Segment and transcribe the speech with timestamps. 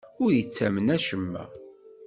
[0.23, 1.43] Ur ittamen acemma.